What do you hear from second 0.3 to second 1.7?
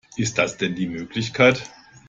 das denn die Möglichkeit?